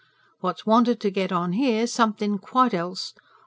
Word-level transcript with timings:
What's 0.39 0.65
wanted 0.65 0.99
to 1.01 1.11
get 1.11 1.31
on 1.31 1.53
here's 1.53 1.93
somethin' 1.93 2.39
quite 2.39 2.73
else. 2.73 3.13